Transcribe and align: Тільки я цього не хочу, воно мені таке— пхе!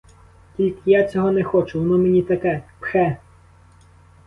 Тільки 0.57 0.91
я 0.91 1.07
цього 1.07 1.31
не 1.31 1.43
хочу, 1.43 1.79
воно 1.79 1.97
мені 1.97 2.21
таке— 2.23 2.63
пхе! 2.79 3.17